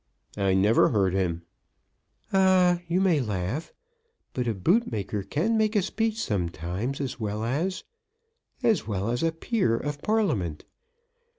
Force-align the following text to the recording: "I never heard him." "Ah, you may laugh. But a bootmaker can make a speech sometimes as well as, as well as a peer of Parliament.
"I 0.35 0.55
never 0.55 0.89
heard 0.89 1.13
him." 1.13 1.43
"Ah, 2.33 2.79
you 2.87 2.99
may 2.99 3.19
laugh. 3.19 3.71
But 4.33 4.47
a 4.47 4.55
bootmaker 4.55 5.21
can 5.21 5.59
make 5.59 5.75
a 5.75 5.83
speech 5.83 6.19
sometimes 6.19 6.99
as 6.99 7.19
well 7.19 7.43
as, 7.43 7.83
as 8.63 8.87
well 8.87 9.11
as 9.11 9.21
a 9.21 9.31
peer 9.31 9.77
of 9.77 10.01
Parliament. 10.01 10.65